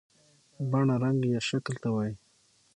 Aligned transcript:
بڼه 0.71 0.95
رنګ 1.03 1.19
یا 1.33 1.39
شکل 1.49 1.75
ته 1.83 1.89
وایي. 1.93 2.15